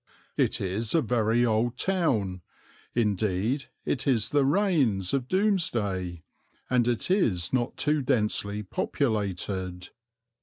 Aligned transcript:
It 0.35 0.59
is 0.59 0.95
a 0.95 1.01
very 1.03 1.45
old 1.45 1.77
town, 1.77 2.41
indeed 2.95 3.65
it 3.85 4.07
is 4.07 4.29
the 4.29 4.43
Raines 4.43 5.13
of 5.13 5.27
Domesday, 5.27 6.23
and 6.71 6.87
it 6.87 7.11
is 7.11 7.53
not 7.53 7.77
too 7.77 8.01
densely 8.01 8.63
populated. 8.63 9.89